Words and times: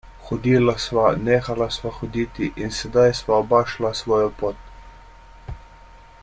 Hodila 0.27 0.73
sva, 0.85 1.03
nehala 1.25 1.67
sva 1.75 1.91
hoditi 1.97 2.49
in 2.65 2.73
sedaj 2.79 3.05
sva 3.21 3.37
oba 3.43 3.61
šla 3.75 3.93
svojo 4.03 4.33
pot. 4.41 4.67